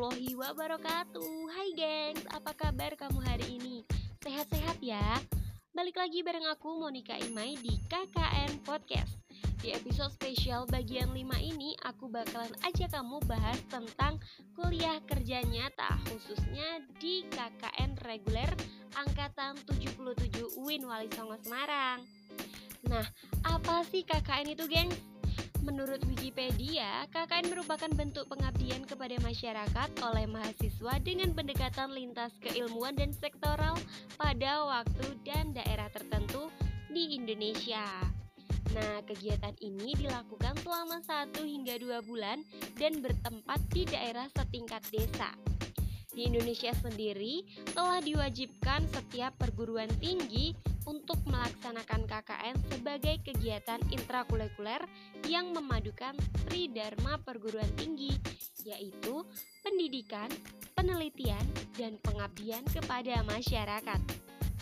[0.00, 3.84] wabarakatuh Hai gengs, apa kabar kamu hari ini?
[4.24, 5.20] Sehat-sehat ya?
[5.76, 9.20] Balik lagi bareng aku Monica Imai di KKN Podcast
[9.60, 14.16] Di episode spesial bagian 5 ini Aku bakalan ajak kamu bahas tentang
[14.56, 18.48] kuliah kerja nyata Khususnya di KKN reguler
[18.96, 22.00] Angkatan 77 UIN Wali Songo Semarang
[22.88, 23.04] Nah,
[23.44, 25.09] apa sih KKN itu gengs?
[25.60, 33.12] Menurut Wikipedia, KKN merupakan bentuk pengabdian kepada masyarakat oleh mahasiswa dengan pendekatan lintas keilmuan dan
[33.12, 33.76] sektoral
[34.16, 36.48] pada waktu dan daerah tertentu
[36.88, 37.84] di Indonesia.
[38.72, 42.40] Nah, kegiatan ini dilakukan selama 1 hingga 2 bulan
[42.80, 45.28] dan bertempat di daerah setingkat desa.
[46.10, 50.56] Di Indonesia sendiri telah diwajibkan setiap perguruan tinggi
[50.88, 54.84] untuk melaksanakan KKN sebagai kegiatan intrakurikuler
[55.28, 56.16] yang memadukan
[56.48, 58.14] Tridharma perguruan tinggi,
[58.64, 59.24] yaitu
[59.64, 60.28] pendidikan,
[60.76, 61.42] penelitian,
[61.76, 64.00] dan pengabdian kepada masyarakat.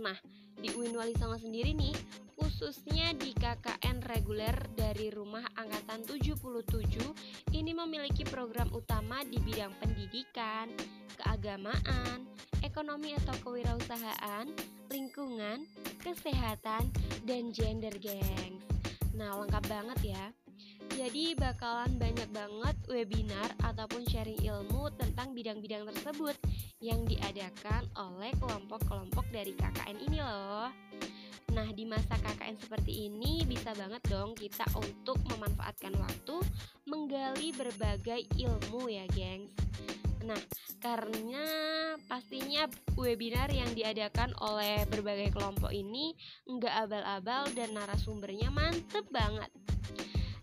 [0.00, 0.16] Nah,
[0.56, 1.92] di UIN Wali Songo sendiri nih,
[2.38, 10.70] khususnya di KKN reguler dari Rumah Angkatan 77, ini memiliki program utama di bidang pendidikan,
[11.18, 12.24] keagamaan,
[12.72, 14.48] ekonomi atau kewirausahaan,
[14.88, 15.68] lingkungan,
[16.00, 16.88] kesehatan,
[17.28, 18.64] dan gender gengs.
[19.12, 20.24] Nah, lengkap banget ya.
[20.96, 26.32] Jadi bakalan banyak banget webinar ataupun sharing ilmu tentang bidang-bidang tersebut
[26.80, 30.72] yang diadakan oleh kelompok-kelompok dari KKN ini loh.
[31.52, 36.40] Nah, di masa KKN seperti ini bisa banget dong kita untuk memanfaatkan waktu
[36.88, 39.52] menggali berbagai ilmu ya, gengs.
[40.22, 40.38] Nah,
[40.78, 41.44] karena
[42.94, 46.12] webinar yang diadakan oleh berbagai kelompok ini
[46.44, 49.50] nggak abal-abal dan narasumbernya mantep banget.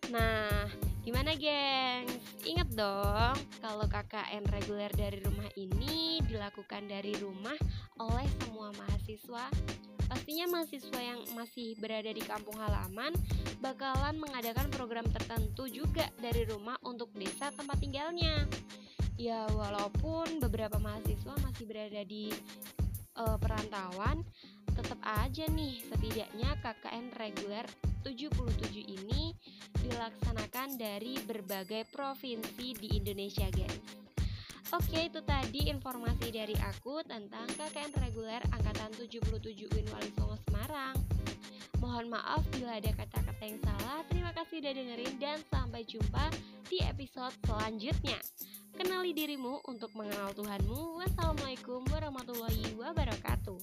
[0.10, 0.66] Nah,
[1.06, 2.18] gimana gengs?
[2.44, 7.56] Ingat dong, kalau KKN reguler dari rumah ini dilakukan dari rumah
[8.02, 9.48] oleh semua mahasiswa
[10.10, 13.14] Pastinya mahasiswa yang masih berada di kampung halaman
[13.62, 18.50] bakalan mengadakan program tertentu juga dari rumah untuk desa tempat tinggalnya.
[19.20, 22.32] Ya, walaupun beberapa mahasiswa masih berada di
[23.20, 24.24] uh, perantauan,
[24.72, 27.68] tetap aja nih setidaknya KKN reguler
[28.08, 29.36] 77 ini
[29.84, 33.84] dilaksanakan dari berbagai provinsi di Indonesia, guys.
[34.72, 39.36] Oke, itu tadi informasi dari aku tentang KKN reguler angkatan 77
[39.68, 40.96] UIN Wali Songo Semarang.
[41.84, 43.60] Mohon maaf bila ada kata-kata yang
[44.50, 46.26] kasih udah dengerin dan sampai jumpa
[46.74, 48.18] di episode selanjutnya.
[48.74, 50.98] Kenali dirimu untuk mengenal Tuhanmu.
[50.98, 53.62] Wassalamualaikum warahmatullahi wabarakatuh.